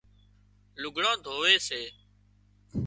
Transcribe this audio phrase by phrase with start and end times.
[0.81, 1.81] لگھڙان ڌووي سي